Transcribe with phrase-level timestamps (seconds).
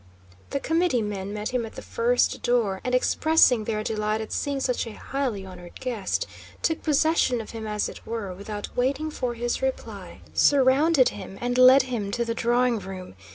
[0.49, 4.87] The committeemen met him at the first door and, expressing their delight at seeing such
[4.87, 6.25] a highly honored guest,
[6.63, 11.55] took possession of him as it were, without waiting for his reply, surrounded him, and
[11.59, 13.13] led him to the drawing room.